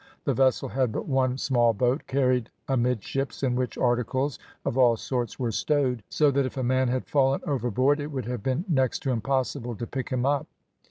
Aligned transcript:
The 0.23 0.33
vessel 0.33 0.69
had 0.69 0.91
but 0.91 1.07
one 1.07 1.37
small 1.37 1.73
boat, 1.75 2.07
carried 2.07 2.49
amidships, 2.67 3.43
in 3.43 3.53
which 3.55 3.77
articles 3.77 4.39
of 4.65 4.75
all 4.75 4.97
sorts 4.97 5.37
were 5.37 5.51
stowed, 5.51 6.01
so 6.09 6.31
that 6.31 6.43
if 6.47 6.57
a 6.57 6.63
man 6.63 6.87
had 6.87 7.05
fallen 7.05 7.39
overboard 7.45 7.99
it 7.99 8.11
would 8.11 8.25
have 8.25 8.41
been 8.41 8.65
next 8.67 9.03
to 9.03 9.11
impossible 9.11 9.75
to 9.75 9.85
pick 9.85 10.09
him 10.09 10.25
up. 10.25 10.47